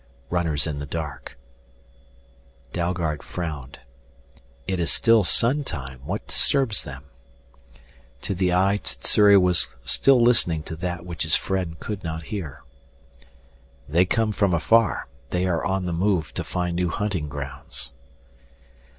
[0.31, 1.37] "Runners in the dark"
[2.73, 3.77] Dalgard frowned.
[4.65, 5.99] "It is still sun time.
[6.05, 7.03] What disturbs them?"
[8.23, 12.63] To the eye Sssuri was still listening to that which his friend could not hear.
[13.87, 15.05] "They come from afar.
[15.29, 17.91] They are on the move to find new hunting grounds."